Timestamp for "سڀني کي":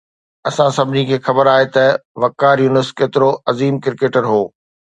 0.77-1.15